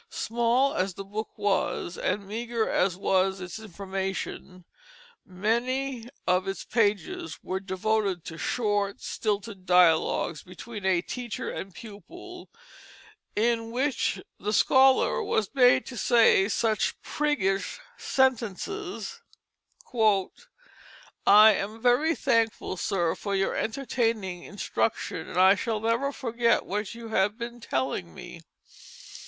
Small 0.09 0.73
as 0.73 0.95
the 0.95 1.03
book 1.05 1.29
was, 1.37 1.95
and 1.95 2.27
meagre 2.27 2.67
as 2.67 2.97
was 2.97 3.39
its 3.39 3.59
information, 3.59 4.65
many 5.27 6.07
of 6.25 6.47
its 6.47 6.63
pages 6.65 7.37
were 7.43 7.59
devoted 7.59 8.25
to 8.25 8.35
short, 8.39 8.99
stilted 8.99 9.67
dialogues 9.67 10.41
between 10.41 10.85
a 10.87 11.03
teacher 11.03 11.51
and 11.51 11.75
pupil, 11.75 12.49
in 13.35 13.69
which 13.69 14.19
the 14.39 14.51
scholar 14.53 15.21
was 15.21 15.51
made 15.53 15.85
to 15.85 15.97
say 15.97 16.47
such 16.49 16.99
priggish 17.03 17.79
sentences: 17.95 19.21
"I 21.27 21.53
am 21.53 21.79
very 21.79 22.15
thankful, 22.15 22.75
sir, 22.75 23.13
for 23.13 23.35
your 23.35 23.53
entertaining 23.55 24.45
instruction, 24.45 25.29
and 25.29 25.37
I 25.37 25.53
shall 25.53 25.79
never 25.79 26.11
forget 26.11 26.65
what 26.65 26.95
you 26.95 27.09
have 27.09 27.37
been 27.37 27.59
telling 27.61 28.15
me. 28.15 28.41